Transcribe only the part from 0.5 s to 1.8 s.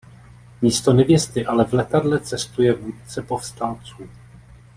Místo nevěsty ale v